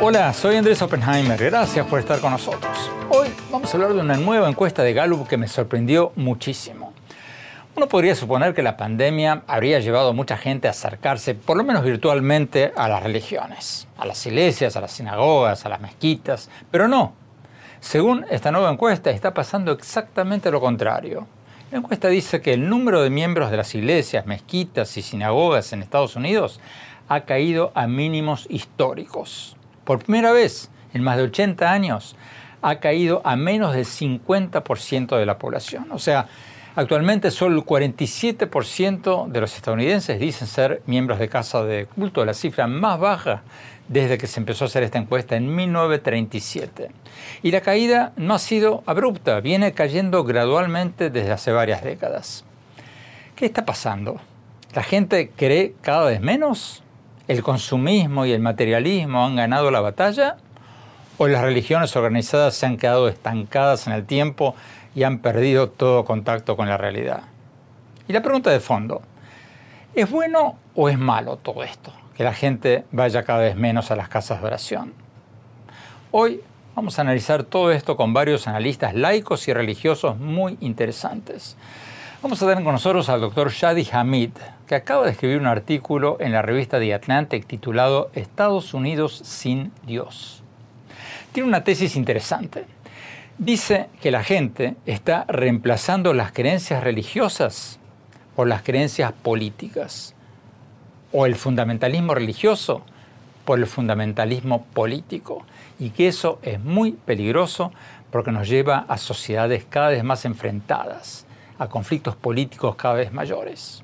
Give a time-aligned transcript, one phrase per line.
[0.00, 1.38] Hola, soy Andrés Oppenheimer.
[1.38, 2.90] Gracias por estar con nosotros.
[3.10, 6.92] Hoy vamos a hablar de una nueva encuesta de Gallup que me sorprendió muchísimo.
[7.76, 11.64] Uno podría suponer que la pandemia habría llevado a mucha gente a acercarse, por lo
[11.64, 16.88] menos virtualmente, a las religiones, a las iglesias, a las sinagogas, a las mezquitas, pero
[16.88, 17.12] no.
[17.80, 21.26] Según esta nueva encuesta, está pasando exactamente lo contrario.
[21.70, 25.82] La encuesta dice que el número de miembros de las iglesias, mezquitas y sinagogas en
[25.82, 26.60] Estados Unidos
[27.08, 29.54] ha caído a mínimos históricos
[29.84, 32.16] por primera vez en más de 80 años,
[32.62, 35.92] ha caído a menos del 50% de la población.
[35.92, 36.28] O sea,
[36.74, 42.32] actualmente solo el 47% de los estadounidenses dicen ser miembros de casa de culto, la
[42.32, 43.42] cifra más baja
[43.88, 46.90] desde que se empezó a hacer esta encuesta en 1937.
[47.42, 52.44] Y la caída no ha sido abrupta, viene cayendo gradualmente desde hace varias décadas.
[53.34, 54.20] ¿Qué está pasando?
[54.74, 56.82] ¿La gente cree cada vez menos?
[57.28, 60.38] el consumismo y el materialismo han ganado la batalla
[61.18, 64.54] o las religiones organizadas se han quedado estancadas en el tiempo
[64.94, 67.22] y han perdido todo contacto con la realidad.
[68.08, 69.02] Y la pregunta de fondo,
[69.94, 71.92] ¿es bueno o es malo todo esto?
[72.18, 74.92] Que la gente vaya cada vez menos a las casas de oración.
[76.10, 76.40] Hoy
[76.74, 81.56] vamos a analizar todo esto con varios analistas laicos y religiosos muy interesantes.
[82.20, 84.32] Vamos a tener con nosotros al doctor Shadi Hamid,
[84.66, 89.70] que acaba de escribir un artículo en la revista The Atlantic titulado Estados Unidos sin
[89.86, 90.42] Dios.
[91.30, 92.64] Tiene una tesis interesante.
[93.38, 97.78] Dice que la gente está reemplazando las creencias religiosas
[98.34, 100.16] por las creencias políticas,
[101.12, 102.82] o el fundamentalismo religioso
[103.44, 105.44] por el fundamentalismo político,
[105.78, 107.72] y que eso es muy peligroso
[108.10, 111.26] porque nos lleva a sociedades cada vez más enfrentadas
[111.58, 113.82] a conflictos políticos cada vez mayores.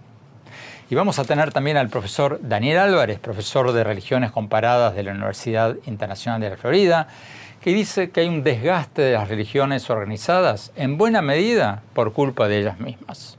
[0.90, 5.12] Y vamos a tener también al profesor Daniel Álvarez, profesor de religiones comparadas de la
[5.12, 7.08] Universidad Internacional de la Florida,
[7.60, 12.46] que dice que hay un desgaste de las religiones organizadas en buena medida por culpa
[12.46, 13.38] de ellas mismas.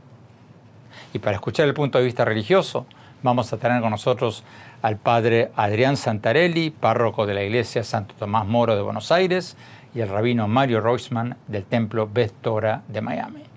[1.14, 2.88] Y para escuchar el punto de vista religioso,
[3.24, 4.44] vamos a tener con nosotros
[4.82, 9.58] al padre Adrián Santarelli, párroco de la iglesia Santo Tomás Moro de Buenos Aires,
[9.94, 13.56] y el rabino Mario Roisman del templo Beth Torah de Miami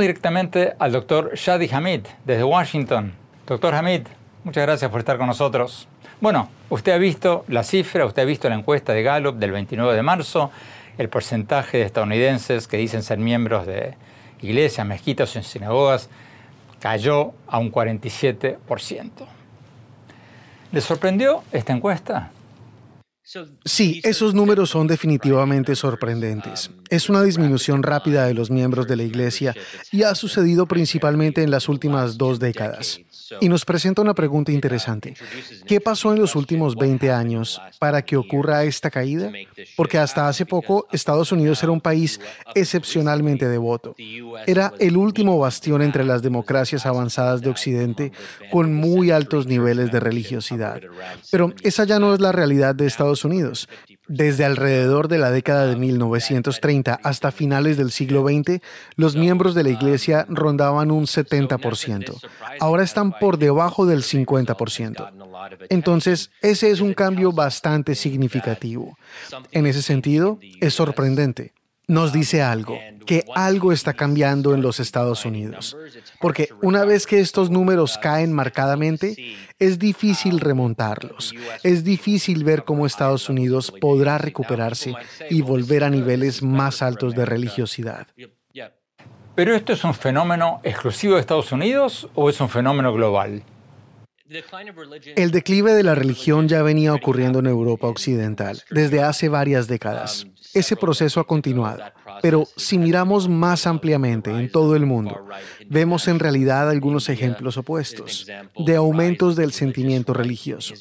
[0.00, 3.12] directamente al doctor Shadi Hamid desde Washington.
[3.46, 4.02] Doctor Hamid,
[4.44, 5.88] muchas gracias por estar con nosotros.
[6.20, 9.94] Bueno, usted ha visto la cifra, usted ha visto la encuesta de Gallup del 29
[9.94, 10.50] de marzo,
[10.98, 13.94] el porcentaje de estadounidenses que dicen ser miembros de
[14.40, 16.08] iglesias, mezquitas o sinagogas
[16.82, 19.10] cayó a un 47%.
[20.72, 22.32] ¿Le sorprendió esta encuesta?
[23.64, 26.72] Sí, esos números son definitivamente sorprendentes.
[26.90, 29.54] Es una disminución rápida de los miembros de la Iglesia
[29.92, 33.00] y ha sucedido principalmente en las últimas dos décadas.
[33.40, 35.14] Y nos presenta una pregunta interesante.
[35.66, 39.30] ¿Qué pasó en los últimos 20 años para que ocurra esta caída?
[39.76, 42.20] Porque hasta hace poco Estados Unidos era un país
[42.54, 43.94] excepcionalmente devoto.
[44.46, 48.12] Era el último bastión entre las democracias avanzadas de Occidente
[48.50, 50.80] con muy altos niveles de religiosidad.
[51.30, 53.68] Pero esa ya no es la realidad de Estados Unidos.
[54.08, 58.60] Desde alrededor de la década de 1930 hasta finales del siglo XX,
[58.96, 62.20] los miembros de la Iglesia rondaban un 70%.
[62.58, 65.10] Ahora están por debajo del 50%.
[65.68, 68.98] Entonces, ese es un cambio bastante significativo.
[69.52, 71.52] En ese sentido, es sorprendente
[71.88, 75.76] nos dice algo, que algo está cambiando en los Estados Unidos.
[76.20, 81.34] Porque una vez que estos números caen marcadamente, es difícil remontarlos.
[81.62, 84.94] Es difícil ver cómo Estados Unidos podrá recuperarse
[85.28, 88.06] y volver a niveles más altos de religiosidad.
[89.34, 93.42] ¿Pero esto es un fenómeno exclusivo de Estados Unidos o es un fenómeno global?
[95.16, 100.26] El declive de la religión ya venía ocurriendo en Europa Occidental desde hace varias décadas
[100.54, 101.82] ese proceso ha continuado.
[102.22, 105.26] Pero si miramos más ampliamente en todo el mundo,
[105.68, 108.26] vemos en realidad algunos ejemplos opuestos
[108.56, 110.74] de aumentos del sentimiento religioso.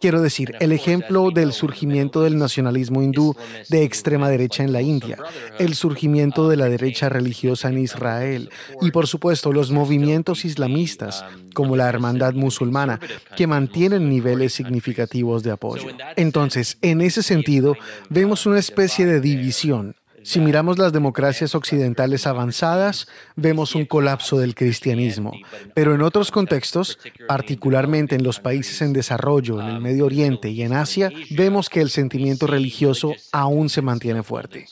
[0.00, 3.34] Quiero decir, el ejemplo del surgimiento del nacionalismo hindú
[3.68, 5.18] de extrema derecha en la India,
[5.58, 8.50] el surgimiento de la derecha religiosa en Israel
[8.80, 11.24] y por supuesto los movimientos islamistas
[11.54, 13.00] como la hermandad musulmana
[13.36, 15.88] que mantienen niveles significativos de apoyo.
[16.16, 17.76] Entonces, en ese sentido,
[18.08, 23.06] vemos una especie de división si miramos las democracias occidentales avanzadas,
[23.36, 25.32] vemos un colapso del cristianismo,
[25.74, 26.98] pero en otros contextos,
[27.28, 31.80] particularmente en los países en desarrollo, en el Medio Oriente y en Asia, vemos que
[31.80, 34.66] el sentimiento religioso aún se mantiene fuerte.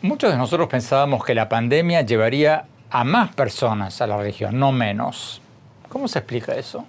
[0.00, 4.72] Muchos de nosotros pensábamos que la pandemia llevaría a más personas a la religión, no
[4.72, 5.42] menos.
[5.88, 6.86] ¿Cómo se explica eso?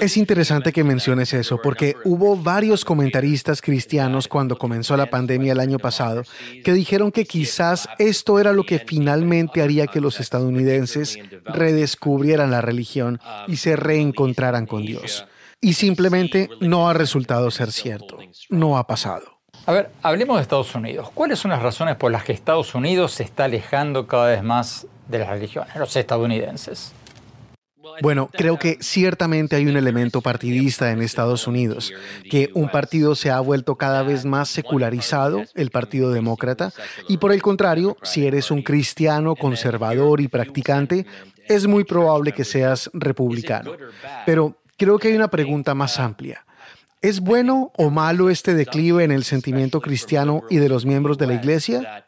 [0.00, 5.60] Es interesante que menciones eso porque hubo varios comentaristas cristianos cuando comenzó la pandemia el
[5.60, 6.22] año pasado
[6.64, 12.60] que dijeron que quizás esto era lo que finalmente haría que los estadounidenses redescubrieran la
[12.60, 15.26] religión y se reencontraran con Dios.
[15.60, 18.18] Y simplemente no ha resultado ser cierto.
[18.50, 19.36] No ha pasado.
[19.64, 21.10] A ver, hablemos de Estados Unidos.
[21.12, 24.86] ¿Cuáles son las razones por las que Estados Unidos se está alejando cada vez más
[25.08, 26.92] de las religiones, los estadounidenses?
[28.02, 31.92] Bueno, creo que ciertamente hay un elemento partidista en Estados Unidos,
[32.30, 36.72] que un partido se ha vuelto cada vez más secularizado, el Partido Demócrata,
[37.08, 41.06] y por el contrario, si eres un cristiano conservador y practicante,
[41.48, 43.72] es muy probable que seas republicano.
[44.24, 46.44] Pero creo que hay una pregunta más amplia.
[47.02, 51.26] ¿Es bueno o malo este declive en el sentimiento cristiano y de los miembros de
[51.26, 52.05] la Iglesia?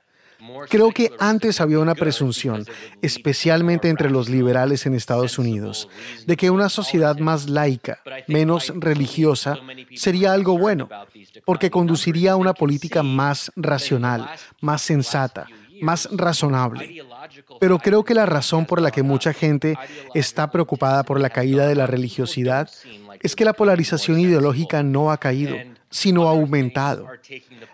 [0.68, 2.64] Creo que antes había una presunción,
[3.02, 5.88] especialmente entre los liberales en Estados Unidos,
[6.26, 9.58] de que una sociedad más laica, menos religiosa,
[9.94, 10.88] sería algo bueno,
[11.44, 14.30] porque conduciría a una política más racional,
[14.60, 15.46] más sensata,
[15.80, 17.02] más razonable.
[17.60, 19.76] Pero creo que la razón por la que mucha gente
[20.14, 22.70] está preocupada por la caída de la religiosidad
[23.20, 25.56] es que la polarización ideológica no ha caído,
[25.90, 27.06] sino ha aumentado.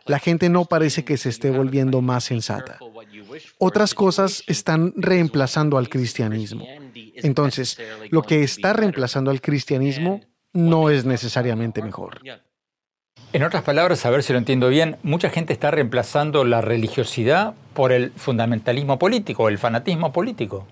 [0.06, 2.78] La gente no parece que se esté volviendo más sensata.
[3.58, 6.66] Otras cosas están reemplazando al cristianismo.
[7.16, 7.78] Entonces,
[8.10, 10.20] lo que está reemplazando al cristianismo
[10.52, 12.20] no es necesariamente mejor.
[13.32, 17.54] En otras palabras, a ver si lo entiendo bien, mucha gente está reemplazando la religiosidad
[17.74, 20.68] por el fundamentalismo político, el fanatismo político.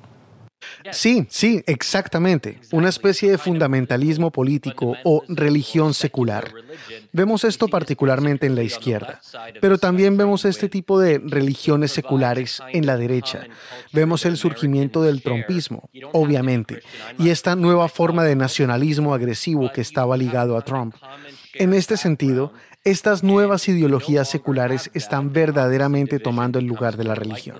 [0.91, 2.61] Sí, sí, exactamente.
[2.70, 6.53] Una especie de fundamentalismo político o religión secular.
[7.12, 9.20] Vemos esto particularmente en la izquierda,
[9.61, 13.47] pero también vemos este tipo de religiones seculares en la derecha.
[13.93, 16.82] Vemos el surgimiento del trumpismo, obviamente,
[17.19, 20.94] y esta nueva forma de nacionalismo agresivo que estaba ligado a Trump.
[21.55, 22.53] En este sentido,
[22.85, 27.58] estas nuevas ideologías seculares están verdaderamente tomando el lugar de la religión.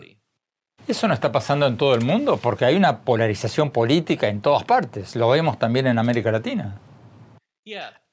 [0.89, 4.65] Eso no está pasando en todo el mundo porque hay una polarización política en todas
[4.65, 5.15] partes.
[5.15, 6.77] Lo vemos también en América Latina.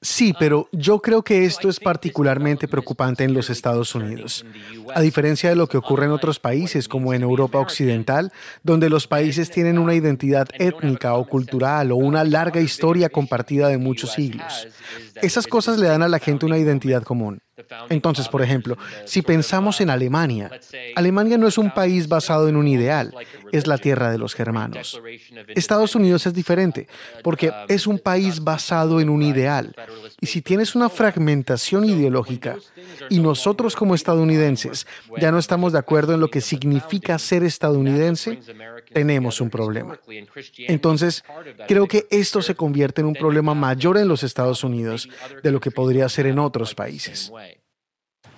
[0.02, 4.46] Sí, pero yo creo que esto es particularmente preocupante en los Estados Unidos.
[4.96, 8.32] A diferencia de lo que ocurre en otros países, como en Europa Occidental,
[8.64, 13.78] donde los países tienen una identidad étnica o cultural o una larga historia compartida de
[13.78, 14.70] muchos siglos.
[15.22, 17.42] Esas cosas le dan a la gente una identidad común.
[17.90, 20.50] Entonces, por ejemplo, si pensamos en Alemania,
[20.96, 23.14] Alemania no es un país basado en un ideal,
[23.52, 25.02] es la tierra de los germanos.
[25.50, 26.88] Estados Unidos es diferente,
[27.24, 29.76] porque es un país basado en un ideal.
[30.22, 32.58] Y si tienes una fragmentación ideológica
[33.10, 34.86] y nosotros como estadounidenses
[35.18, 38.40] ya no estamos de acuerdo en lo que significa ser estadounidense,
[38.94, 40.00] tenemos un problema.
[40.68, 41.24] Entonces,
[41.68, 45.10] creo que esto se convierte en un problema mayor en los Estados Unidos
[45.44, 47.32] de lo que podría ser en otros países.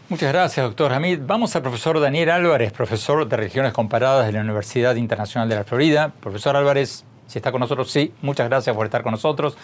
[0.09, 1.19] Muchas gracias, doctor Hamid.
[1.25, 5.63] Vamos al profesor Daniel Álvarez, profesor de Religiones Comparadas de la Universidad Internacional de la
[5.63, 6.13] Florida.
[6.19, 9.55] Profesor Álvarez, si está con nosotros, sí, muchas gracias por estar con nosotros.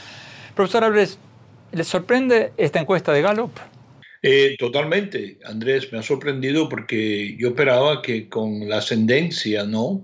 [0.56, 1.20] Profesor Álvarez,
[1.72, 3.52] ¿le sorprende esta encuesta de Gallup?
[4.22, 10.02] Eh, totalmente, Andrés, me ha sorprendido porque yo esperaba que con la ascendencia, ¿no?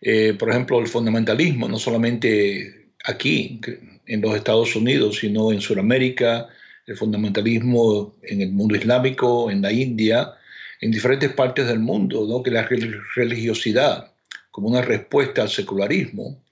[0.00, 3.60] Eh, por ejemplo, el fundamentalismo, no solamente aquí
[4.06, 6.48] en los Estados Unidos, sino en Sudamérica,
[6.86, 10.34] el fundamentalismo en el mundo islámico, en la India,
[10.80, 12.42] en diferentes partes del mundo, ¿no?
[12.42, 12.68] que la
[13.14, 14.12] religiosidad,
[14.50, 16.42] como una respuesta al secularismo,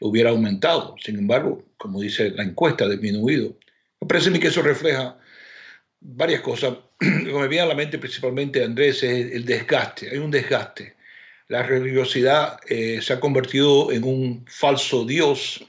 [0.00, 0.94] hubiera aumentado.
[1.02, 3.54] Sin embargo, como dice la encuesta, ha disminuido.
[4.02, 5.16] Me parece a mí que eso refleja
[6.00, 6.76] varias cosas.
[7.00, 10.10] Lo que me viene a la mente principalmente, Andrés, es el desgaste.
[10.10, 10.96] Hay un desgaste.
[11.46, 15.64] La religiosidad eh, se ha convertido en un falso Dios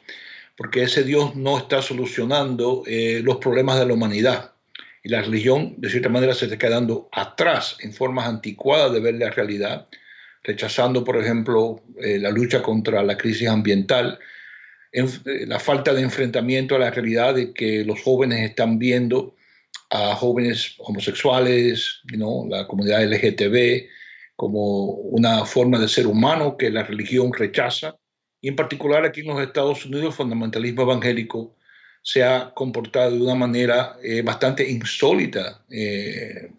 [0.58, 4.54] porque ese Dios no está solucionando eh, los problemas de la humanidad.
[5.04, 9.13] Y la religión, de cierta manera, se está quedando atrás en formas anticuadas de ver
[9.13, 9.88] la realidad,
[10.42, 14.20] rechazando, por ejemplo, eh, la lucha contra la crisis ambiental, en,
[14.94, 19.36] la falta de enfrentamiento a la realidad de que los jóvenes están viendo
[19.90, 22.46] a jóvenes homosexuales, ¿no?
[22.48, 23.88] la comunidad LGTB,
[24.36, 27.96] como una forma de ser humano que la religión rechaza
[28.44, 31.56] y en particular aquí en los Estados Unidos el fundamentalismo evangélico
[32.02, 36.52] se ha comportado de una manera eh, bastante insólita, eh,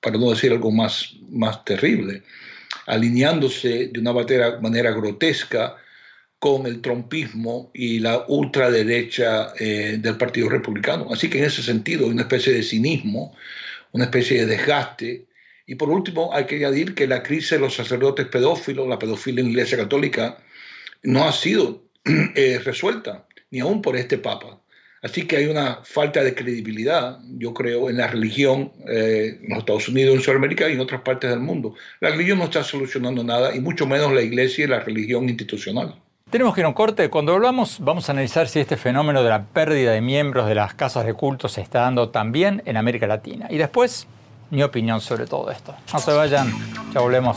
[0.00, 2.22] para no decir algo más, más terrible,
[2.86, 5.76] alineándose de una manera, manera grotesca
[6.38, 11.08] con el trompismo y la ultraderecha eh, del Partido Republicano.
[11.12, 13.34] Así que en ese sentido hay una especie de cinismo,
[13.92, 15.26] una especie de desgaste
[15.66, 19.40] Y por último, hay que añadir que la crisis de los sacerdotes pedófilos, la pedofilia
[19.40, 20.38] en la Iglesia Católica,
[21.02, 21.84] no ha sido
[22.36, 24.60] eh, resuelta, ni aún por este Papa.
[25.02, 29.58] Así que hay una falta de credibilidad, yo creo, en la religión eh, en los
[29.58, 31.74] Estados Unidos, en Sudamérica y en otras partes del mundo.
[32.00, 36.00] La religión no está solucionando nada, y mucho menos la iglesia y la religión institucional.
[36.28, 37.08] Tenemos que ir a un corte.
[37.08, 40.74] Cuando hablamos, vamos a analizar si este fenómeno de la pérdida de miembros de las
[40.74, 43.46] casas de culto se está dando también en América Latina.
[43.48, 44.08] Y después,
[44.50, 45.76] mi opinión sobre todo esto.
[45.92, 46.52] No se vayan,
[46.92, 47.36] ya volvemos.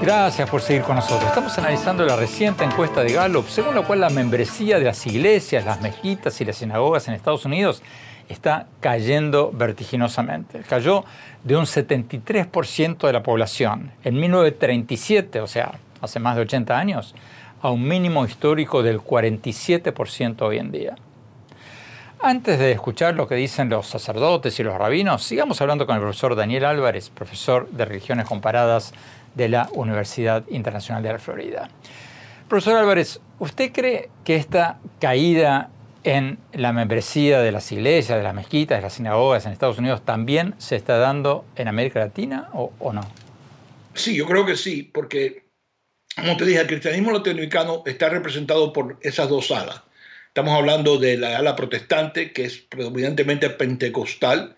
[0.00, 1.28] Gracias por seguir con nosotros.
[1.28, 5.66] Estamos analizando la reciente encuesta de Gallup, según la cual la membresía de las iglesias,
[5.66, 7.82] las mezquitas y las sinagogas en Estados Unidos
[8.28, 10.60] está cayendo vertiginosamente.
[10.68, 11.04] Cayó
[11.44, 17.14] de un 73% de la población en 1937, o sea, hace más de 80 años,
[17.60, 20.96] a un mínimo histórico del 47% hoy en día.
[22.24, 26.02] Antes de escuchar lo que dicen los sacerdotes y los rabinos, sigamos hablando con el
[26.02, 28.94] profesor Daniel Álvarez, profesor de religiones comparadas
[29.34, 31.68] de la Universidad Internacional de la Florida.
[32.48, 35.70] Profesor Álvarez, ¿usted cree que esta caída
[36.04, 40.04] en la membresía de las iglesias, de las mezquitas, de las sinagogas en Estados Unidos
[40.04, 43.02] también se está dando en América Latina o, o no?
[43.94, 45.44] Sí, yo creo que sí, porque,
[46.16, 49.82] como te dije, el cristianismo latinoamericano está representado por esas dos alas.
[50.28, 54.56] Estamos hablando de la ala protestante, que es predominantemente pentecostal,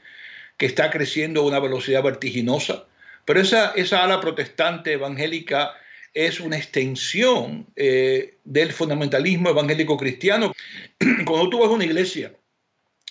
[0.56, 2.84] que está creciendo a una velocidad vertiginosa
[3.24, 5.74] pero esa, esa ala protestante evangélica
[6.14, 10.52] es una extensión eh, del fundamentalismo evangélico cristiano.
[11.26, 12.32] Cuando tú vas a una iglesia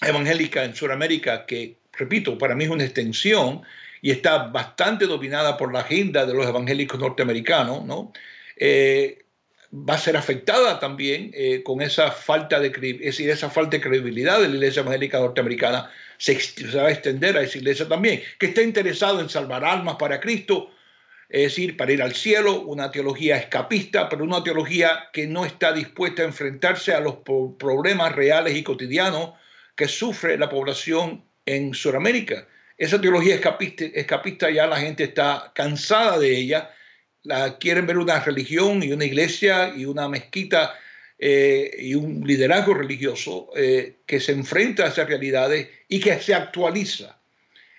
[0.02, 3.62] evangélica en Sudamérica, que, repito, para mí es una extensión
[4.02, 8.12] y está bastante dominada por la agenda de los evangélicos norteamericanos, ¿no?
[8.58, 9.20] Eh,
[9.74, 13.82] va a ser afectada también eh, con esa falta de, es decir, esa falta de
[13.82, 16.38] credibilidad de la iglesia evangélica norteamericana se,
[16.76, 20.70] va a extender a esa iglesia también, que está interesado en salvar almas para Cristo,
[21.30, 25.74] es decir, para ir al cielo, una teología escapista, pero una teología que no está
[25.74, 27.18] dispuesta a enfrentarse a los
[27.58, 29.34] problemas reales y cotidianos
[29.76, 32.48] que sufre la población en Sudamérica.
[32.78, 36.72] Esa teología escapista, escapista ya la gente está cansada de ella,
[37.24, 40.76] la, quieren ver una religión y una iglesia y una mezquita
[41.18, 46.34] eh, y un liderazgo religioso eh, que se enfrenta a esas realidades y que se
[46.34, 47.18] actualiza.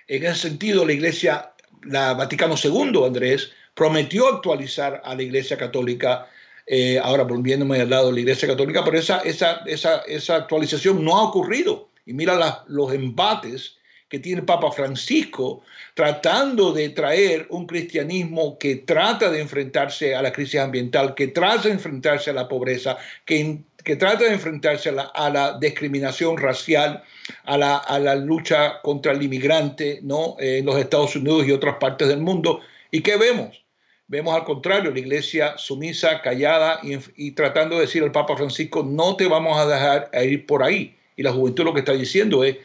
[0.06, 6.28] En ese sentido, la Iglesia, la Vaticano II, Andrés, prometió actualizar a la Iglesia Católica,
[6.66, 11.04] eh, ahora volviéndome al lado de la Iglesia Católica, pero esa, esa, esa, esa actualización
[11.04, 11.88] no ha ocurrido.
[12.06, 13.76] Y mira los embates
[14.08, 15.62] que tiene el Papa Francisco
[15.94, 21.62] tratando de traer un cristianismo que trata de enfrentarse a la crisis ambiental, que trata
[21.62, 27.04] de enfrentarse a la pobreza, que, que trata de enfrentarse a la, discriminación racial,
[27.44, 30.36] a la, lucha contra el inmigrante ¿no?
[30.38, 32.60] en los Estados Unidos y otras partes del mundo.
[32.90, 33.62] ¿Y qué vemos?
[34.06, 39.16] Vemos al contrario, la iglesia sumisa, callada y, tratando de decir al Papa Francisco, no
[39.16, 40.96] te vamos a dejar ir por ahí.
[41.16, 42.56] Y la juventud lo que está diciendo es,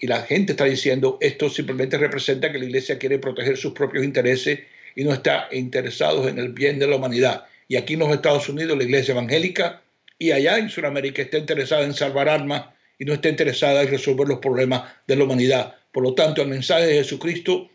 [0.00, 4.04] y la gente está diciendo esto simplemente representa que la iglesia quiere proteger sus propios
[4.04, 4.60] intereses
[4.96, 7.44] y no está interesado en el bien de la humanidad.
[7.68, 9.83] Y aquí en los Estados Unidos la iglesia evangélica
[10.18, 12.66] y allá en Sudamérica está interesada en salvar almas
[12.98, 15.74] y no está interesada en resolver los problemas de la humanidad.
[15.92, 17.70] Por lo tanto, el mensaje de Jesucristo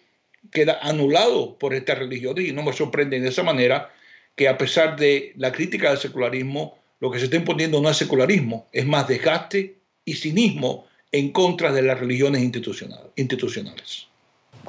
[0.51, 3.91] queda anulado por esta religión y no me sorprende de esa manera
[4.35, 7.97] que a pesar de la crítica del secularismo, lo que se está imponiendo no es
[7.97, 14.08] secularismo, es más desgaste y cinismo en contra de las religiones institucionales.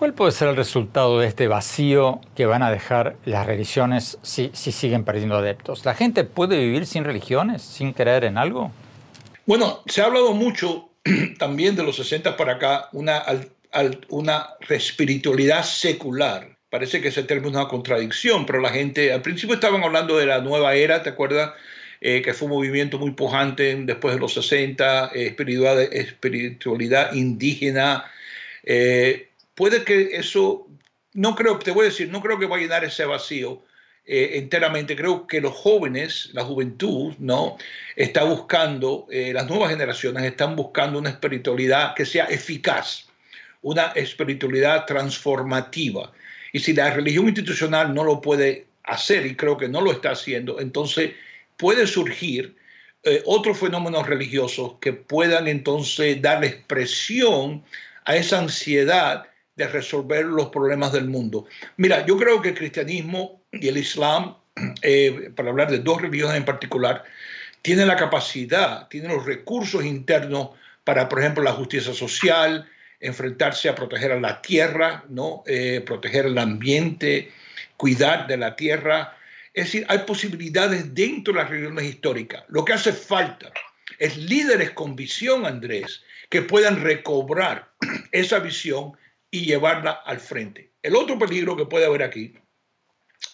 [0.00, 4.50] ¿Cuál puede ser el resultado de este vacío que van a dejar las religiones si,
[4.54, 5.85] siguen perdiendo adeptos?
[5.85, 8.73] ¿La gente puede vivir sin religiones, sin creer en algo?
[9.45, 10.88] Bueno, se ha hablado mucho
[11.38, 13.23] también de los 60 para acá, una,
[14.09, 16.49] una espiritualidad secular.
[16.71, 20.25] Parece que ese término es una contradicción, pero la gente, al principio estaban hablando de
[20.25, 21.52] la nueva era, ¿te acuerdas?
[22.00, 25.37] Eh, que fue un movimiento muy pujante después de los 60, eh,
[25.92, 28.11] espiritualidad, indígena.
[28.64, 29.30] Eh,
[29.61, 30.67] puede que eso,
[31.12, 33.62] no creo, te voy a decir, no creo que va a llenar ese vacío
[34.07, 34.97] enteramente.
[34.97, 37.59] Creo que los jóvenes, la juventud, ¿no?
[37.95, 43.05] Está buscando, las nuevas generaciones están buscando una espiritualidad que sea eficaz,
[43.61, 46.11] una espiritualidad transformativa.
[46.55, 50.12] Y si la religión institucional no lo puede hacer, y creo que no lo está
[50.12, 51.12] haciendo, entonces
[51.59, 52.57] puede surgir
[53.02, 57.62] eh, otros fenómenos religiosos que puedan entonces dar expresión
[58.07, 59.30] a esa ansiedad
[59.69, 61.47] resolver los problemas del mundo.
[61.76, 64.37] Mira, yo creo que el cristianismo y el islam,
[64.83, 67.05] eh, para hablar de dos religiones en particular,
[67.62, 70.50] tiene la capacidad, tiene los recursos internos
[70.85, 72.69] para, por ejemplo, la justicia social,
[73.00, 75.43] enfrentarse a proteger a la tierra, ¿no?
[75.47, 77.33] Eh, proteger el ambiente,
[77.76, 79.17] cuidar de la tierra.
[79.55, 82.45] Es decir, hay posibilidades dentro de las regiones históricas.
[82.49, 83.52] Lo que hace falta
[83.99, 87.71] es líderes con visión, Andrés, que puedan recobrar
[88.12, 88.93] esa visión
[89.31, 90.73] y llevarla al frente.
[90.83, 92.35] El otro peligro que puede haber aquí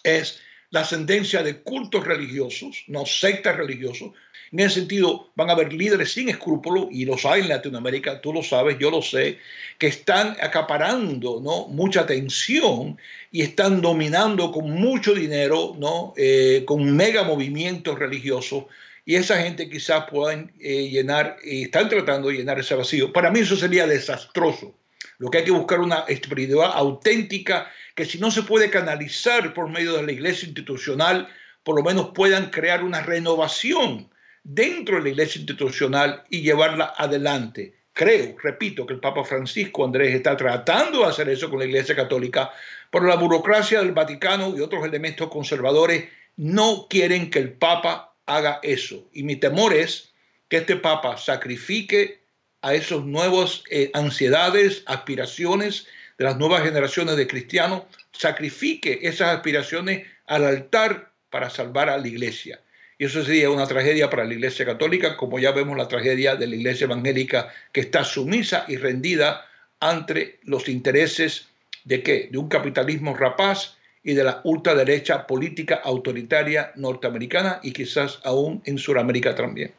[0.03, 0.39] es
[0.69, 4.11] la ascendencia de cultos religiosos, no sectas religiosos.
[4.51, 8.33] En ese sentido, van a haber líderes sin escrúpulos, y los hay en Latinoamérica, tú
[8.33, 9.39] lo sabes, yo lo sé,
[9.77, 11.67] que están acaparando ¿no?
[11.67, 12.97] mucha atención
[13.31, 16.13] y están dominando con mucho dinero, ¿no?
[16.17, 18.65] Eh, con mega movimientos religiosos,
[19.05, 23.13] y esa gente quizás puedan eh, llenar, y están tratando de llenar ese vacío.
[23.13, 24.75] Para mí eso sería desastroso.
[25.19, 29.69] Lo que hay que buscar una espiritualidad auténtica que si no se puede canalizar por
[29.69, 31.27] medio de la iglesia institucional,
[31.63, 34.09] por lo menos puedan crear una renovación
[34.43, 37.73] dentro de la iglesia institucional y llevarla adelante.
[37.93, 41.95] Creo, repito, que el Papa Francisco Andrés está tratando de hacer eso con la Iglesia
[41.95, 42.51] Católica,
[42.91, 48.59] pero la burocracia del Vaticano y otros elementos conservadores no quieren que el Papa haga
[48.61, 49.09] eso.
[49.13, 50.13] Y mi temor es
[50.47, 52.21] que este Papa sacrifique
[52.61, 55.87] a esos nuevos eh, ansiedades, aspiraciones
[56.17, 62.07] de las nuevas generaciones de cristianos, sacrifique esas aspiraciones al altar para salvar a la
[62.07, 62.59] iglesia.
[62.97, 66.47] Y eso sería una tragedia para la iglesia católica, como ya vemos la tragedia de
[66.47, 69.45] la iglesia evangélica que está sumisa y rendida
[69.79, 71.47] ante los intereses
[71.83, 72.29] de qué?
[72.31, 78.77] De un capitalismo rapaz y de la ultraderecha política autoritaria norteamericana y quizás aún en
[78.77, 79.73] Sudamérica también.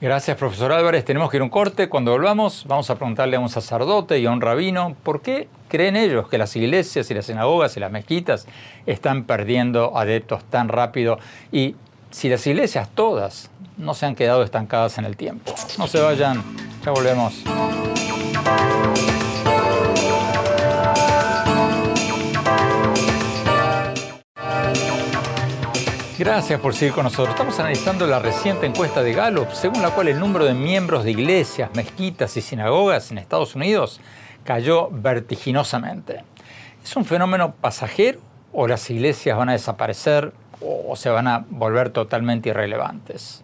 [0.00, 1.04] Gracias, profesor Álvarez.
[1.04, 1.88] Tenemos que ir a un corte.
[1.88, 5.96] Cuando volvamos, vamos a preguntarle a un sacerdote y a un rabino por qué creen
[5.96, 8.46] ellos que las iglesias y las sinagogas y las mezquitas
[8.86, 11.18] están perdiendo adeptos tan rápido
[11.52, 11.76] y
[12.10, 15.54] si las iglesias todas no se han quedado estancadas en el tiempo.
[15.78, 16.42] No se vayan,
[16.84, 17.44] ya volvemos.
[26.20, 27.30] Gracias por seguir con nosotros.
[27.30, 31.12] Estamos analizando la reciente encuesta de Gallup, según la cual el número de miembros de
[31.12, 34.02] iglesias, mezquitas y sinagogas en Estados Unidos
[34.44, 36.22] cayó vertiginosamente.
[36.84, 38.18] ¿Es un fenómeno pasajero
[38.52, 43.42] o las iglesias van a desaparecer o se van a volver totalmente irrelevantes?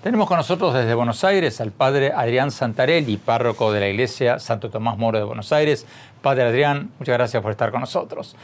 [0.00, 4.70] Tenemos con nosotros desde Buenos Aires al padre Adrián Santarelli, párroco de la iglesia Santo
[4.70, 5.84] Tomás Moro de Buenos Aires.
[6.22, 8.36] Padre Adrián, muchas gracias por estar con nosotros.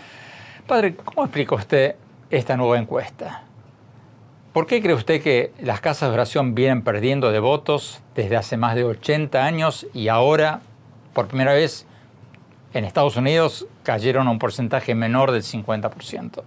[0.66, 1.94] Padre, ¿cómo explica usted
[2.30, 3.43] esta nueva encuesta.
[4.54, 8.56] ¿Por qué cree usted que las casas de oración vienen perdiendo de votos desde hace
[8.56, 10.62] más de 80 años y ahora,
[11.12, 11.88] por primera vez,
[12.72, 16.44] en Estados Unidos cayeron a un porcentaje menor del 50%?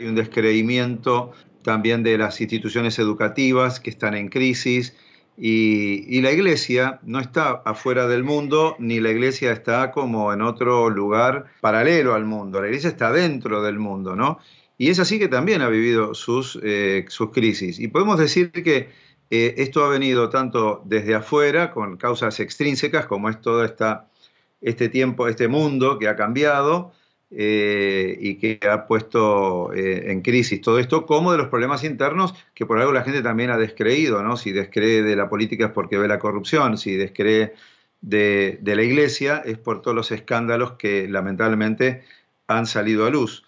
[0.00, 1.30] Hay un descreimiento
[1.62, 4.96] también de las instituciones educativas que están en crisis
[5.38, 10.42] y, y, la iglesia no está afuera del mundo ni la iglesia está como en
[10.42, 14.40] otro lugar paralelo al mundo, la iglesia está dentro del mundo, ¿no?
[14.76, 17.78] Y es así que también ha vivido sus, eh, sus crisis.
[17.78, 18.88] Y podemos decir que
[19.30, 24.08] eh, esto ha venido tanto desde afuera, con causas extrínsecas, como es todo esta,
[24.60, 26.92] este tiempo, este mundo que ha cambiado
[27.30, 32.66] eh, y que ha puesto en crisis todo esto, como de los problemas internos que
[32.66, 34.36] por algo la gente también ha descreído, ¿no?
[34.36, 37.54] Si descree de la política es porque ve la corrupción, si descree
[38.00, 42.02] de, de la iglesia es por todos los escándalos que lamentablemente
[42.46, 43.44] han salido a luz.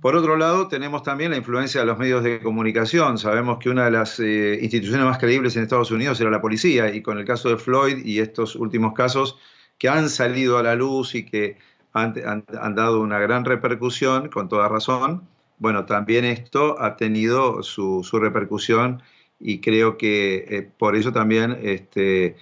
[0.00, 3.18] Por otro lado, tenemos también la influencia de los medios de comunicación.
[3.18, 6.94] Sabemos que una de las eh, instituciones más creíbles en Estados Unidos era la policía
[6.94, 9.38] y con el caso de Floyd y estos últimos casos
[9.78, 11.58] que han salido a la luz y que
[11.92, 12.14] han,
[12.74, 15.26] dado una gran repercusión, con toda razón,
[15.58, 19.02] bueno, también esto ha tenido su, repercusión
[19.40, 22.36] y creo que eh, por eso también este,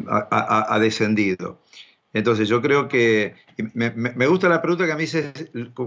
[0.00, 1.58] ha descendido.
[2.12, 3.34] Entonces yo creo que
[3.74, 5.32] me, gusta la pregunta que a mí dice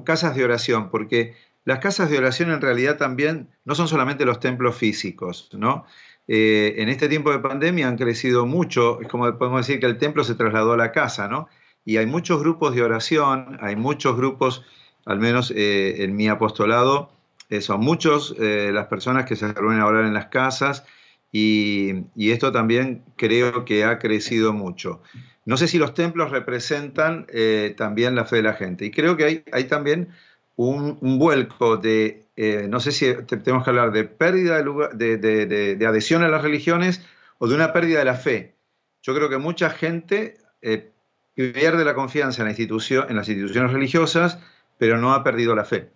[0.05, 4.39] casas de oración, porque las casas de oración en realidad también no son solamente los
[4.39, 5.85] templos físicos, ¿no?
[6.27, 9.97] Eh, en este tiempo de pandemia han crecido mucho, es como podemos decir que el
[9.97, 11.47] templo se trasladó a la casa, ¿no?
[11.83, 14.63] Y hay muchos grupos de oración, hay muchos grupos,
[15.05, 17.11] al menos eh, en mi apostolado,
[17.49, 20.85] eh, son muchos las personas que se reúnen a orar en las casas
[21.33, 25.01] y esto también creo que ha crecido mucho.
[25.45, 28.85] No sé si los templos representan eh, también la fe de la gente.
[28.85, 30.09] Y creo que hay, hay también
[30.55, 34.61] un, vuelco de, eh, no sé si tenemos que hablar de pérdida
[34.93, 37.01] de, de, adhesión a las religiones
[37.39, 38.55] o de una pérdida de la fe.
[39.01, 40.91] Yo creo que mucha gente eh,
[41.33, 44.39] pierde la confianza en, la institución, en las instituciones religiosas,
[44.77, 45.89] pero no ha perdido la fe.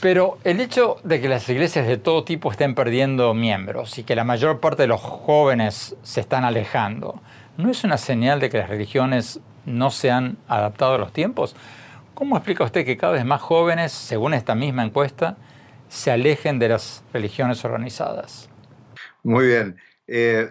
[0.00, 4.14] Pero el hecho de que las iglesias de todo tipo estén perdiendo miembros y que
[4.14, 7.20] la mayor parte de los jóvenes se están alejando,
[7.58, 11.54] ¿no es una señal de que las religiones no se han adaptado a los tiempos?
[12.14, 15.36] ¿Cómo explica usted que cada vez más jóvenes, según esta misma encuesta,
[15.88, 18.48] se alejen de las religiones organizadas?
[19.22, 19.76] Muy bien.
[20.06, 20.50] Eh,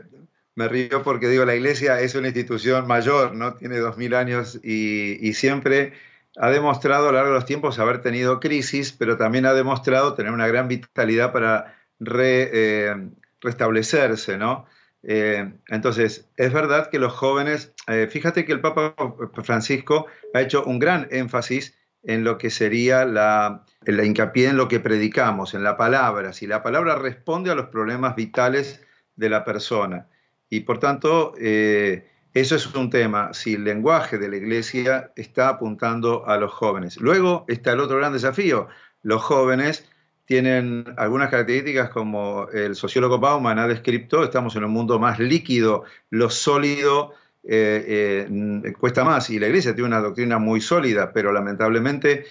[0.56, 3.56] me río porque digo, la iglesia es una institución mayor, ¿no?
[3.56, 5.94] Tiene dos mil años y, siempre
[6.36, 10.14] ha demostrado a lo largo de los tiempos haber tenido crisis, pero también ha demostrado
[10.14, 14.66] tener una gran vitalidad para eh, restablecerse, ¿no?
[15.08, 17.74] Eh, entonces, es verdad que los jóvenes,
[18.10, 18.94] fíjate que el Papa
[19.42, 24.68] Francisco ha hecho un gran énfasis en lo que sería la, la hincapié en lo
[24.68, 28.82] que predicamos, en la palabra, si la palabra responde a los problemas vitales
[29.16, 30.08] de la persona.
[30.50, 35.50] Y por tanto, eh, eso es un tema, si el lenguaje de la iglesia está
[35.50, 36.98] apuntando a los jóvenes.
[36.98, 38.68] Luego está el otro gran desafío,
[39.02, 39.90] los jóvenes
[40.28, 45.86] tienen algunas características como el sociólogo Bauman ha descrito, estamos en un mundo más líquido,
[46.12, 47.14] lo sólido
[47.44, 52.26] eh, eh, cuesta más y la iglesia tiene una doctrina muy sólida, pero lamentablemente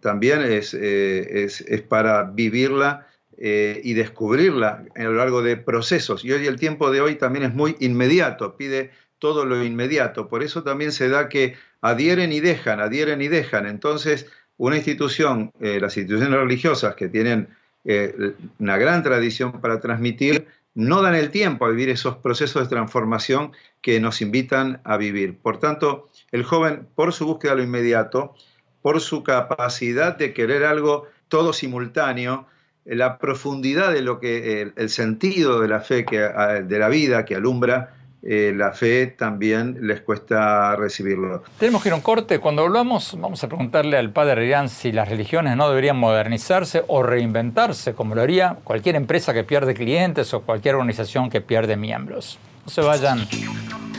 [0.00, 3.06] también es, es, es para vivirla
[3.38, 6.24] eh, y descubrirla a lo largo de procesos.
[6.24, 10.28] Y hoy el tiempo de hoy también es muy inmediato, pide todo lo inmediato.
[10.28, 13.66] Por eso también se da que adhieren y dejan, adhieren y dejan.
[13.66, 14.26] Entonces,
[14.58, 17.48] una institución, eh, las instituciones religiosas que tienen
[17.84, 22.68] eh, una gran tradición para transmitir, no dan el tiempo a vivir esos procesos de
[22.68, 25.38] transformación que nos invitan a vivir.
[25.38, 28.34] Por tanto, el joven, por su búsqueda de lo inmediato,
[28.82, 32.46] por su capacidad de querer algo todo simultáneo,
[32.84, 37.34] la profundidad de lo que el, sentido de la fe que de la vida que
[37.34, 37.95] alumbra
[38.28, 41.44] eh, la fe también les cuesta recibirlo.
[41.60, 42.40] Tenemos que ir a un corte.
[42.40, 47.04] Cuando hablamos, vamos a preguntarle al padre Rian si las religiones no deberían modernizarse o
[47.04, 52.40] reinventarse, como lo haría cualquier empresa que pierde clientes o cualquier organización que pierde miembros.
[52.64, 53.28] No se vayan,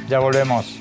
[0.10, 0.78] ya volvemos.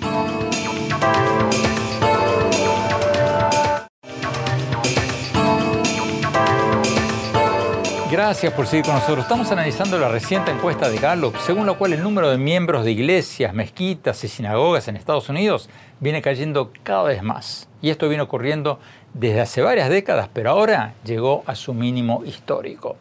[8.10, 9.24] Gracias por seguir con nosotros.
[9.24, 12.92] Estamos analizando la reciente encuesta de Gallup, según la cual el número de miembros de
[12.92, 17.68] iglesias, mezquitas y sinagogas en Estados Unidos viene cayendo cada vez más.
[17.82, 18.78] Y esto viene ocurriendo
[19.12, 22.96] desde hace varias décadas, pero ahora llegó a su mínimo histórico.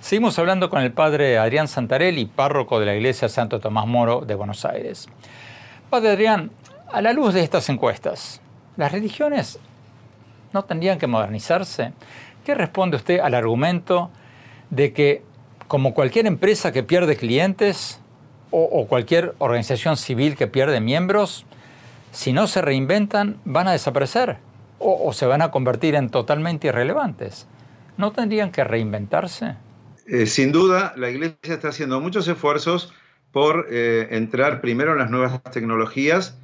[0.00, 4.34] Seguimos hablando con el padre Adrián Santarelli, párroco de la iglesia Santo Tomás Moro de
[4.34, 5.08] Buenos Aires.
[5.88, 6.50] Padre Adrián,
[6.92, 8.42] a la luz de estas encuestas,
[8.76, 9.58] ¿las religiones
[10.52, 11.94] no tendrían que modernizarse?
[12.44, 14.10] ¿Qué responde usted al argumento
[14.68, 15.22] de que,
[15.66, 18.00] como cualquier empresa que pierde clientes
[18.50, 21.46] o, cualquier organización civil que pierde miembros,
[22.12, 24.36] si no se reinventan, van a desaparecer
[24.78, 27.46] o, se van a convertir en totalmente irrelevantes?
[27.96, 29.56] ¿No tendrían que reinventarse?
[30.06, 32.92] Eh, sin duda, la Iglesia está haciendo muchos esfuerzos
[33.32, 36.38] por eh, entrar primero en las nuevas tecnologías,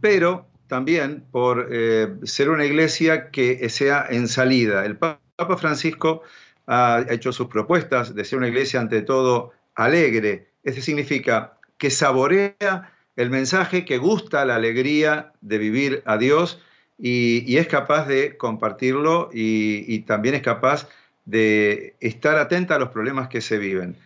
[0.00, 4.84] pero también por eh, ser una iglesia que sea en salida.
[4.84, 5.23] El Papa
[5.58, 6.22] Francisco
[6.66, 10.48] ha hecho sus propuestas de ser una iglesia ante todo alegre.
[10.62, 16.60] Eso significa que saborea el mensaje, que gusta la alegría de vivir a Dios
[16.98, 20.88] y, es capaz de compartirlo y, también es capaz
[21.24, 23.96] de estar atenta a los problemas que se viven.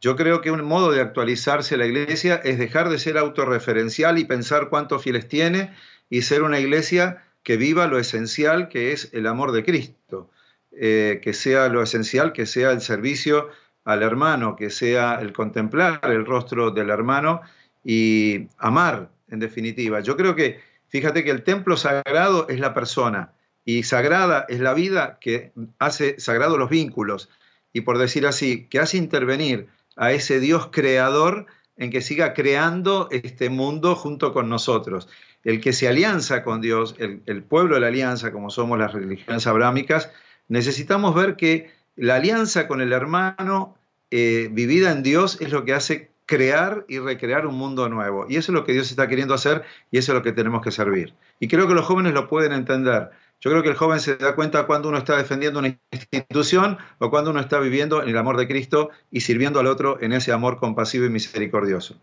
[0.00, 4.24] Yo creo que un modo de actualizarse la iglesia es dejar de ser autorreferencial y
[4.24, 5.74] pensar cuántos fieles tiene
[6.08, 10.30] y ser una iglesia que viva lo esencial que es el amor de Cristo.
[10.70, 13.48] Eh, que sea lo esencial, que sea el servicio
[13.84, 17.40] al hermano, que sea el contemplar el rostro del hermano
[17.82, 20.00] y amar, en definitiva.
[20.00, 23.32] Yo creo que, fíjate que el templo sagrado es la persona
[23.64, 27.30] y sagrada es la vida que hace sagrados los vínculos
[27.72, 33.08] y por decir así, que hace intervenir a ese Dios creador en que siga creando
[33.10, 35.08] este mundo junto con nosotros.
[35.44, 38.92] El que se alianza con Dios, el, el pueblo de la alianza, como somos las
[38.92, 40.10] religiones abrámicas,
[40.48, 43.76] necesitamos ver que la alianza con el hermano
[44.10, 48.26] eh, vivida en Dios es lo que hace crear y recrear un mundo nuevo.
[48.28, 50.62] Y eso es lo que Dios está queriendo hacer y eso es lo que tenemos
[50.62, 51.14] que servir.
[51.40, 53.10] Y creo que los jóvenes lo pueden entender.
[53.40, 57.08] Yo creo que el joven se da cuenta cuando uno está defendiendo una institución o
[57.08, 60.32] cuando uno está viviendo en el amor de Cristo y sirviendo al otro en ese
[60.32, 61.96] amor compasivo y misericordioso.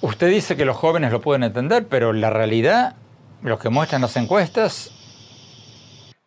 [0.00, 2.96] Usted dice que los jóvenes lo pueden entender, pero la realidad,
[3.42, 4.92] lo que muestran las encuestas,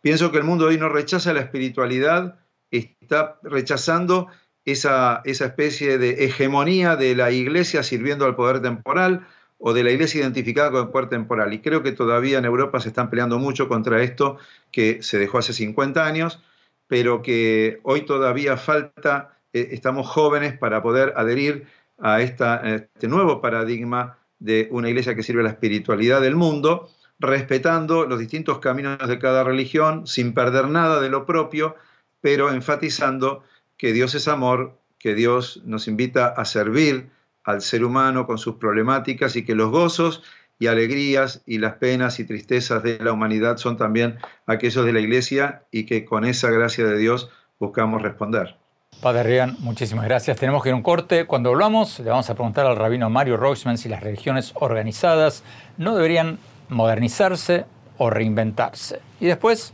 [0.01, 2.39] Pienso que el mundo hoy no rechaza la espiritualidad,
[2.71, 4.27] está rechazando
[4.65, 9.91] esa, esa especie de hegemonía de la iglesia sirviendo al poder temporal o de la
[9.91, 11.53] iglesia identificada con el poder temporal.
[11.53, 14.37] Y creo que todavía en Europa se están peleando mucho contra esto
[14.71, 16.41] que se dejó hace 50 años.
[16.87, 21.67] pero que hoy todavía falta, eh, estamos jóvenes para poder adherir
[21.99, 28.05] a este nuevo paradigma de una iglesia que sirve a la espiritualidad del mundo, respetando
[28.05, 31.75] los distintos caminos de cada religión, sin perder nada de lo propio,
[32.21, 33.43] pero enfatizando
[33.77, 37.09] que Dios es amor, que Dios nos invita a servir
[37.43, 40.23] al ser humano con sus problemáticas y que los gozos
[40.59, 44.99] y alegrías y las penas y tristezas de la humanidad son también aquellos de la
[44.99, 47.29] iglesia y que con esa gracia de Dios
[47.59, 48.55] buscamos responder.
[49.01, 50.37] Padre Rian, muchísimas gracias.
[50.37, 51.25] Tenemos que ir a un corte.
[51.25, 55.43] Cuando volvamos, le vamos a preguntar al rabino Mario Roxman si las religiones organizadas
[55.77, 56.37] no deberían
[56.69, 57.65] modernizarse
[57.97, 59.01] o reinventarse.
[59.19, 59.73] Y después,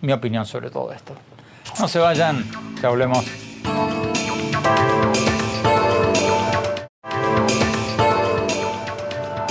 [0.00, 1.14] mi opinión sobre todo esto.
[1.78, 2.44] No se vayan,
[2.80, 3.24] que hablemos.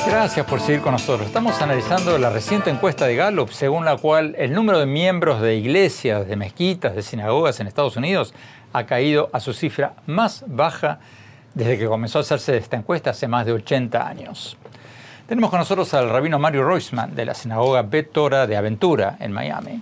[0.06, 1.26] Gracias por seguir con nosotros.
[1.26, 5.56] Estamos analizando la reciente encuesta de Gallup, según la cual el número de miembros de
[5.56, 8.34] iglesias, de mezquitas, de sinagogas en Estados Unidos
[8.74, 11.00] ha caído a su cifra más baja
[11.54, 14.58] desde que comenzó a hacerse esta encuesta hace más de 80 años.
[15.32, 19.82] Tenemos con nosotros al rabino Mario Roisman de la sinagoga Betora de Aventura en Miami.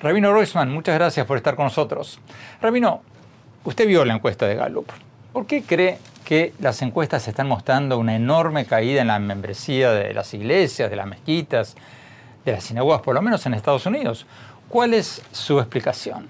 [0.00, 2.18] Rabino Roisman, muchas gracias por estar con nosotros.
[2.60, 3.00] Rabino,
[3.62, 4.88] usted vio la encuesta de Gallup.
[5.32, 10.12] ¿Por qué cree que las encuestas están mostrando una enorme caída en la membresía de
[10.12, 11.76] las iglesias, de las mezquitas,
[12.44, 14.26] de las sinagogas, por lo menos en Estados Unidos?
[14.68, 16.26] ¿Cuál es su explicación?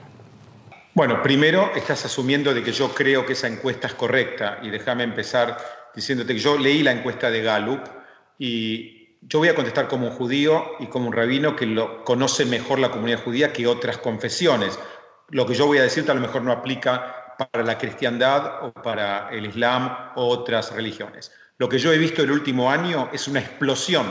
[0.93, 5.05] Bueno, primero estás asumiendo de que yo creo que esa encuesta es correcta y déjame
[5.05, 5.57] empezar
[5.95, 8.00] diciéndote que yo leí la encuesta de Gallup
[8.41, 12.45] y yo voy a contestar como un judío y como un rabino que lo conoce
[12.47, 14.79] mejor la comunidad judía que otras confesiones.
[15.29, 18.73] Lo que yo voy a decirte a lo mejor no aplica para la cristiandad o
[18.73, 21.31] para el islam o otras religiones.
[21.59, 24.07] Lo que yo he visto el último año es una explosión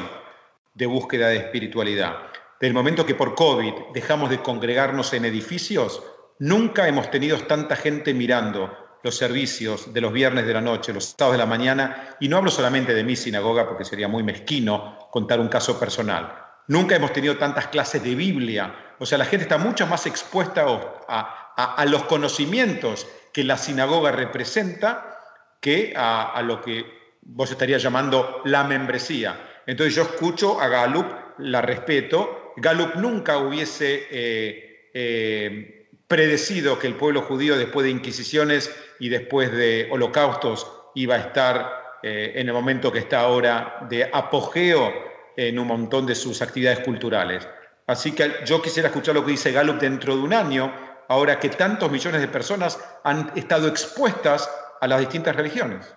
[0.74, 2.28] de búsqueda de espiritualidad.
[2.62, 6.04] Del momento que por COVID dejamos de congregarnos en edificios,
[6.40, 8.72] Nunca hemos tenido tanta gente mirando
[9.04, 12.38] los servicios de los viernes de la noche, los sábados de la mañana, y no
[12.38, 16.34] hablo solamente de mi sinagoga porque sería muy mezquino contar un caso personal.
[16.68, 20.66] Nunca hemos tenido tantas clases de Biblia, o sea, la gente está mucho más expuesta
[21.08, 25.18] a, los conocimientos que la sinagoga representa
[25.60, 26.86] que a, lo que
[27.22, 29.62] vos estarías llamando la membresía.
[29.66, 31.08] Entonces yo escucho a Gallup,
[31.40, 34.08] la respeto, Gallup nunca hubiese...
[34.12, 35.79] Eh, eh,
[36.10, 42.00] predecido que el pueblo judío después de inquisiciones y después de holocaustos iba a estar
[42.02, 44.92] eh, en el momento que está ahora de apogeo
[45.38, 47.48] en un montón de sus actividades culturales.
[47.86, 50.74] Así que yo quisiera escuchar lo que dice Gallup dentro de un año,
[51.08, 54.50] ahora que tantos millones de personas han estado expuestas
[54.82, 55.94] a las distintas religiones.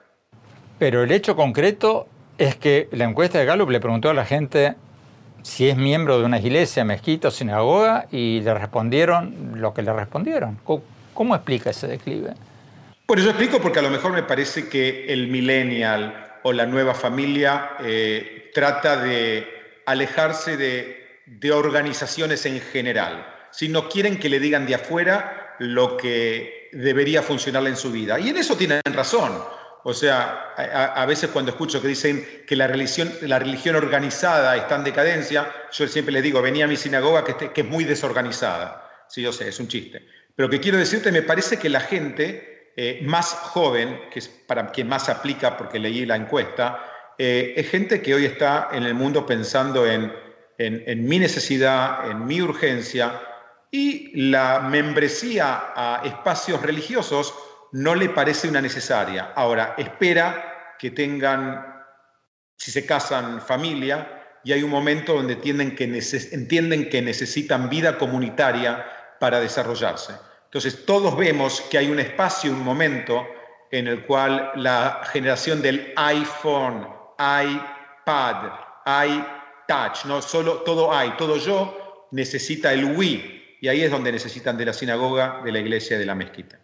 [0.79, 4.75] Pero el hecho concreto es que la encuesta de Gallup le preguntó a la gente
[5.43, 9.93] si es miembro de una iglesia, mezquita o sinagoga y le respondieron lo que le
[9.93, 10.59] respondieron.
[11.15, 12.35] ¿Cómo, explica ese declive?
[13.07, 16.95] Bueno, yo explico porque a lo mejor me parece que el millennial o la nueva
[16.95, 19.47] familia eh, trata de
[19.87, 23.27] alejarse de, de, organizaciones en general.
[23.51, 28.19] Si no quieren que le digan de afuera lo que debería funcionar en su vida.
[28.19, 29.33] Y en eso tienen razón.
[29.85, 34.77] O sea, a, veces cuando escucho que dicen que la religión, la religión organizada está
[34.77, 39.07] en decadencia, yo siempre les digo, venía a mi sinagoga que, que es muy desorganizada.
[39.09, 40.07] Sí, yo sé, es un chiste.
[40.37, 44.71] Pero que quiero decirte, me parece que la gente eh, más joven, que es para
[44.71, 48.95] quien más aplica porque leí la encuesta, eh, es gente que hoy está en el
[48.95, 50.13] mundo pensando en,
[50.59, 53.21] en mi necesidad, en mi urgencia,
[53.73, 57.35] y la membresía a espacios religiosos
[57.73, 59.33] no le parece una necesaria.
[59.35, 61.85] Ahora, espera que tengan,
[62.57, 65.85] si se casan, familia, y hay un momento donde entienden que,
[66.33, 68.85] entienden que necesitan vida comunitaria
[69.19, 70.15] para desarrollarse.
[70.45, 73.27] Entonces, todos vemos que hay un espacio, un momento
[73.71, 76.87] en el cual la generación del iPhone,
[77.19, 78.53] iPad,
[78.85, 83.59] iTouch, no solo todo hay, todo yo, necesita el Wii.
[83.63, 86.59] Y ahí es donde necesitan de la sinagoga, de la iglesia, de la mezquita.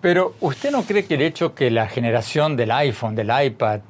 [0.00, 3.80] Pero ¿usted no cree que el hecho que la generación del iPhone, del iPad,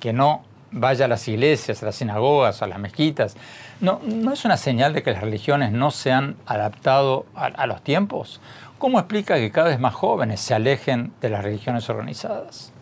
[0.00, 3.36] que no vaya a las iglesias, a las sinagogas, a las mezquitas,
[3.80, 7.82] no, no es una señal de que las religiones no se han adaptado a, los
[7.82, 8.40] tiempos?
[8.78, 12.72] ¿Cómo explica que cada vez más jóvenes se alejen de las religiones organizadas?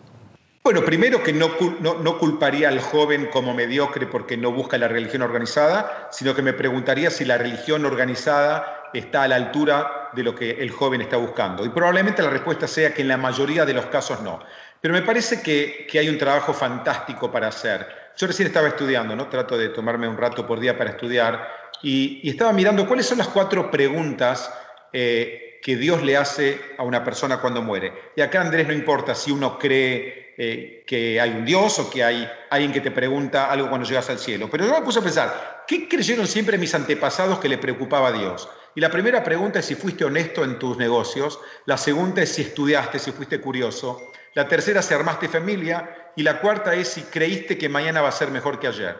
[0.64, 1.50] Bueno, primero que no,
[1.80, 6.52] no, culparía al joven como mediocre porque no busca la religión organizada, sino que me
[6.52, 11.16] preguntaría si la religión organizada está a la altura de lo que el joven está
[11.16, 11.64] buscando.
[11.64, 14.40] Y probablemente la respuesta sea que en la mayoría de los casos no.
[14.80, 17.86] Pero me parece que, hay un trabajo fantástico para hacer.
[18.16, 19.28] Yo recién estaba estudiando, ¿no?
[19.28, 21.48] Trato de tomarme un rato por día para estudiar
[21.82, 24.52] y, estaba mirando cuáles son las cuatro preguntas
[24.92, 27.92] eh, que Dios le hace a una persona cuando muere.
[28.16, 32.02] Y acá, Andrés, no importa si uno cree eh, que hay un Dios o que
[32.02, 34.48] hay alguien que te pregunta algo cuando llegas al cielo.
[34.50, 38.12] Pero yo me puse a pensar, ¿qué creyeron siempre mis antepasados que le preocupaba a
[38.12, 38.48] Dios?
[38.74, 42.42] Y la primera pregunta es si fuiste honesto en tus negocios, la segunda es si
[42.42, 44.00] estudiaste, si fuiste curioso,
[44.34, 48.12] la tercera si armaste familia y la cuarta es si creíste que mañana va a
[48.12, 48.96] ser mejor que ayer.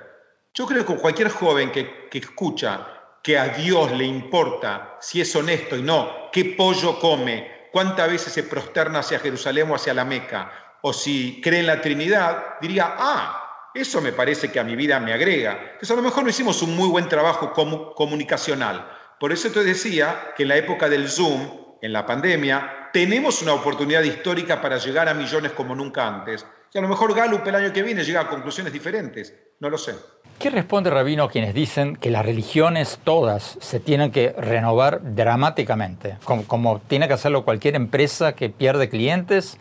[0.55, 2.87] Yo creo que cualquier joven que, que escucha
[3.23, 8.33] que a Dios le importa si es honesto y no qué pollo come, cuántas veces
[8.33, 12.95] se prosterna hacia Jerusalén o hacia la Meca, o si cree en la Trinidad, diría,
[12.99, 15.53] ah, eso me parece que a mi vida me agrega.
[15.53, 17.53] Entonces a lo mejor no hicimos un muy buen trabajo
[17.95, 18.87] comunicacional.
[19.23, 21.49] Por eso te decía que en la época del Zoom,
[21.81, 26.45] en la pandemia, tenemos una oportunidad histórica para llegar a millones como nunca antes.
[26.75, 29.33] Y a lo mejor Gallup el año que viene llega a conclusiones diferentes.
[29.61, 29.95] No lo sé.
[30.41, 36.17] ¿Qué responde Rabino a quienes dicen que las religiones todas se tienen que renovar dramáticamente,
[36.25, 39.57] como, como, tiene que hacerlo cualquier empresa que pierde clientes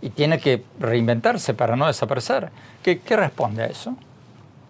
[0.00, 2.48] y tiene que reinventarse para no desaparecer?
[2.82, 3.94] ¿Qué, qué responde a eso?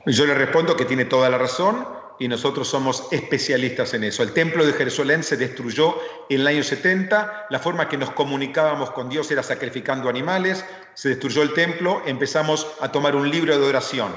[0.05, 4.23] Yo le respondo que tiene toda la razón y nosotros somos especialistas en eso.
[4.23, 8.93] El templo de Jerusalén se destruyó en el año 70, la forma que nos comunicábamos
[8.93, 13.67] con Dios era sacrificando animales, se destruyó el templo, empezamos a tomar un libro de
[13.67, 14.13] oración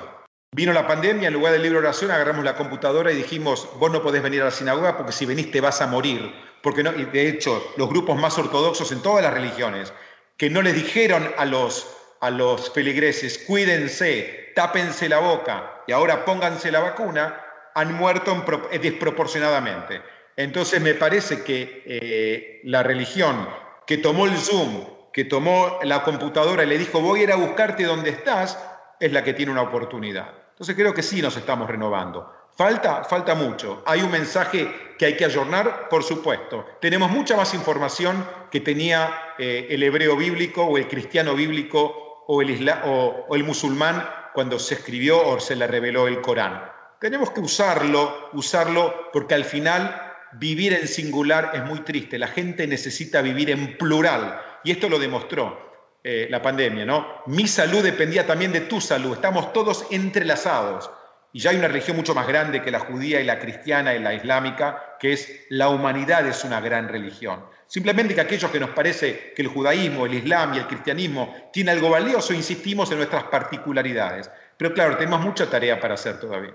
[0.56, 3.92] Vino la pandemia, en lugar del libro de oración agarramos la computadora y dijimos, vos
[3.92, 6.32] no podés venir a la sinagoga porque si venís te vas a morir.
[6.62, 9.92] Porque no, y de hecho, los grupos más ortodoxos en todas las religiones,
[10.38, 11.88] que no les dijeron a los,
[12.22, 17.45] a los feligreses, cuídense, tápense la boca y ahora pónganse la vacuna,
[17.76, 20.02] han muerto eh, desproporcionadamente.
[20.36, 23.48] Entonces me parece que eh, la religión
[23.86, 27.36] que tomó el Zoom, que tomó la computadora y le dijo, voy a ir a
[27.36, 28.58] buscarte donde estás,
[29.00, 30.34] es la que tiene una oportunidad.
[30.52, 32.34] Entonces creo que sí nos estamos renovando.
[32.58, 33.84] Falta, falta mucho.
[33.86, 36.66] Hay un mensaje que hay que ayornar, por supuesto.
[36.80, 42.42] Tenemos mucha más información que tenía eh, el hebreo bíblico o el cristiano bíblico o
[42.42, 46.75] el, o, o el musulmán cuando se escribió o se le reveló el Corán.
[47.00, 50.02] Tenemos que usarlo, usarlo porque al final
[50.34, 52.18] vivir en singular es muy triste.
[52.18, 55.66] La gente necesita vivir en plural y esto lo demostró.
[56.08, 57.24] Eh, la pandemia, ¿no?
[57.26, 60.92] Mi salud dependía también de tu salud, estamos todos entrelazados.
[61.34, 64.00] Y ya hay una religión mucho más grande que la judía y la cristiana y
[64.00, 67.44] la islámica, que es la humanidad es una gran religión.
[67.66, 71.76] Simplemente que aquellos que nos parece que el judaísmo, el islam y el cristianismo tienen
[71.76, 74.30] algo valioso, insistimos en nuestras particularidades.
[74.58, 76.54] Pero claro, tenemos mucha tarea para hacer todavía.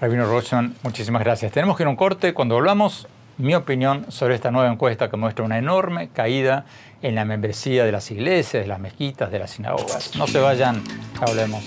[0.00, 1.52] Rabino Rochon, muchísimas gracias.
[1.52, 2.34] Tenemos que ir a un corte.
[2.34, 6.66] Cuando volvamos, mi opinión sobre esta nueva encuesta que muestra una enorme caída
[7.02, 10.16] en la membresía de las iglesias, de las mezquitas, de las sinagogas.
[10.16, 10.82] No se vayan,
[11.20, 11.64] hablemos.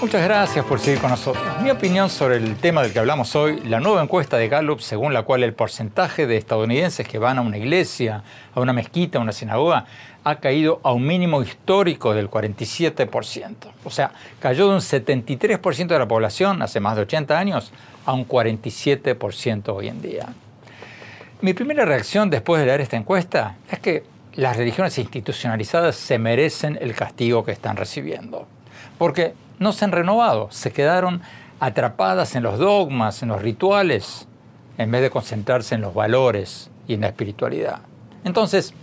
[0.00, 1.44] Muchas gracias por seguir con nosotros.
[1.60, 5.12] Mi opinión sobre el tema del que hablamos hoy, la nueva encuesta de Gallup, según
[5.12, 8.22] la cual el porcentaje de estadounidenses que van a una iglesia,
[8.54, 9.86] a una mezquita, a una sinagoga,
[10.22, 13.54] ha caído a un mínimo histórico del 47%.
[13.82, 17.72] O sea, cayó de un 73% de la población hace más de 80 años
[18.06, 20.26] a un 47% hoy en día.
[21.40, 26.78] Mi primera reacción después de leer esta encuesta es que las religiones institucionalizadas se merecen
[26.80, 28.46] el castigo que están recibiendo,
[28.98, 31.22] porque no se han renovado, se quedaron
[31.60, 34.28] atrapadas en los dogmas, en los rituales,
[34.76, 37.80] en vez de concentrarse en los valores y en la espiritualidad.
[38.24, 38.74] Entonces,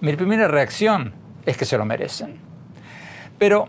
[0.00, 1.12] mi primera reacción
[1.44, 2.38] es que se lo merecen.
[3.38, 3.68] Pero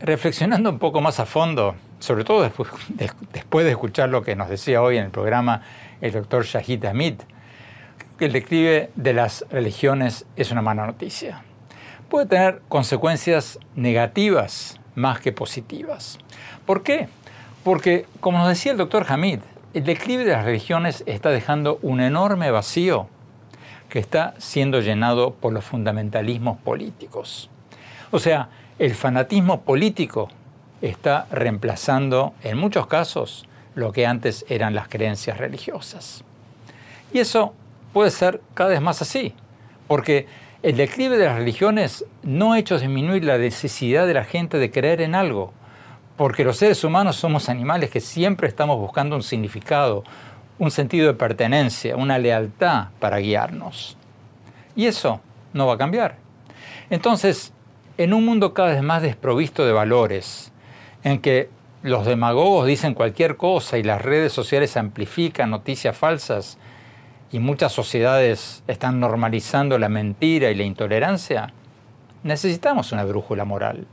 [0.00, 4.82] reflexionando un poco más a fondo, sobre todo después, de escuchar lo que nos decía
[4.82, 5.62] hoy en el programa
[6.00, 7.14] el doctor Shahid Hamid,
[8.18, 11.42] que el declive de las religiones es una mala noticia.
[12.08, 16.18] Puede tener consecuencias negativas más que positivas.
[16.66, 17.08] ¿Por qué?
[17.64, 19.40] Porque, como nos decía el doctor Hamid,
[19.74, 23.08] el declive de las religiones está dejando un enorme vacío
[23.88, 27.50] que está siendo llenado por los fundamentalismos políticos.
[28.10, 28.48] O sea,
[28.78, 30.28] el fanatismo político
[30.80, 36.24] está reemplazando en muchos casos lo que antes eran las creencias religiosas.
[37.12, 37.54] Y eso
[37.92, 39.34] puede ser cada vez más así,
[39.86, 40.26] porque
[40.62, 44.70] el declive de las religiones no ha hecho disminuir la necesidad de la gente de
[44.70, 45.52] creer en algo,
[46.16, 50.04] porque los seres humanos somos animales que siempre estamos buscando un significado,
[50.58, 53.96] un sentido de pertenencia, una lealtad para guiarnos.
[54.76, 55.20] Y eso
[55.54, 56.16] no va a cambiar.
[56.90, 57.54] Entonces,
[57.96, 60.52] en un mundo cada vez más desprovisto de valores,
[61.04, 61.48] en que
[61.82, 66.58] los demagogos dicen cualquier cosa y las redes sociales amplifican noticias falsas
[67.32, 71.52] y muchas sociedades están normalizando la mentira y la intolerancia,
[72.22, 73.86] necesitamos una brújula moral.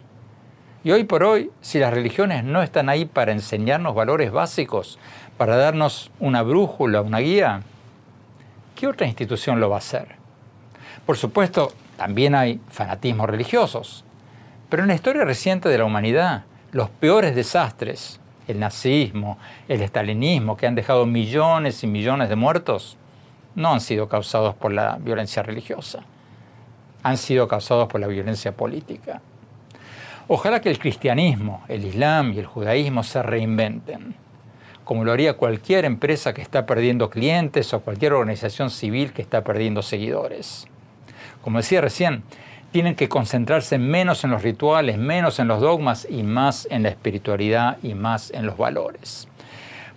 [0.83, 4.97] Y hoy por hoy, si las religiones no están ahí para enseñarnos valores básicos,
[5.37, 7.61] para darnos una brújula, una guía,
[8.75, 10.15] ¿qué otra institución lo va a hacer?
[11.05, 14.03] Por supuesto, también hay fanatismos religiosos,
[14.69, 20.57] pero en la historia reciente de la humanidad, los peores desastres, el nazismo, el estalinismo,
[20.57, 22.97] que han dejado millones y millones de muertos,
[23.57, 26.03] no han sido causados por la violencia religiosa,
[27.01, 29.19] han sido causados por la violencia política.
[30.27, 34.13] Ojalá que el cristianismo, el islam y el judaísmo se reinventen,
[34.83, 39.43] como lo haría cualquier empresa que está perdiendo clientes o cualquier organización civil que está
[39.43, 40.67] perdiendo seguidores.
[41.41, 42.23] Como decía recién,
[42.71, 46.89] tienen que concentrarse menos en los rituales, menos en los dogmas y más en la
[46.89, 49.27] espiritualidad y más en los valores.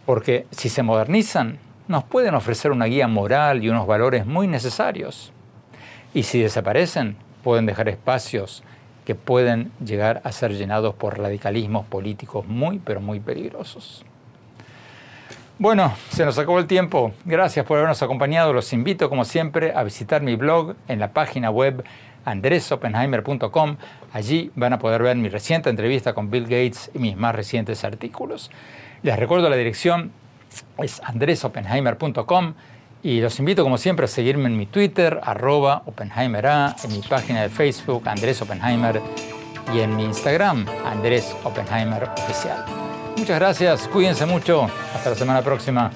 [0.07, 1.59] Porque si se modernizan,
[1.91, 5.33] nos pueden ofrecer una guía moral y unos valores muy necesarios.
[6.15, 8.63] Y si desaparecen, pueden dejar espacios
[9.05, 14.05] que pueden llegar a ser llenados por radicalismos políticos muy, pero muy peligrosos.
[15.59, 17.13] Bueno, se nos acabó el tiempo.
[17.25, 18.53] Gracias por habernos acompañado.
[18.53, 21.83] Los invito, como siempre, a visitar mi blog en la página web
[22.25, 23.77] andresopenheimer.com.
[24.13, 27.83] Allí van a poder ver mi reciente entrevista con Bill Gates y mis más recientes
[27.83, 28.53] artículos.
[29.03, 30.13] Les recuerdo la dirección
[30.79, 32.55] es andresopenheimer.com
[33.03, 37.43] y los invito como siempre a seguirme en mi Twitter, arroba OpenheimerA, en mi página
[37.43, 39.01] de Facebook, Andrés Oppenheimer,
[39.73, 42.65] y en mi Instagram, Andrés Oppenheimer Oficial.
[43.17, 45.91] Muchas gracias, cuídense mucho, hasta la semana próxima.